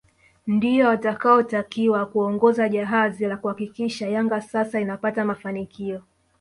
Ndio 0.47 0.87
watakaotakiwa 0.87 2.05
kuongoza 2.05 2.69
jahazi 2.69 3.25
la 3.25 3.37
kuhakikisha 3.37 4.09
Yanga 4.09 4.41
sasa 4.41 4.79
inapata 4.81 5.25
mafanikio 5.25 6.01